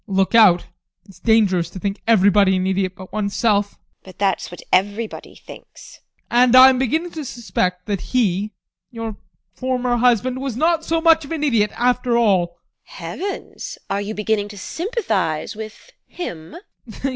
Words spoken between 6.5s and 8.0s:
I am beginning to suspect